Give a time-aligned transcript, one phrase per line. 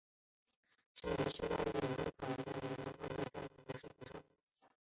[0.95, 2.55] 甚至于秋刀鱼也有烤鱼串
[2.85, 4.19] 的罐头在市面上贩售。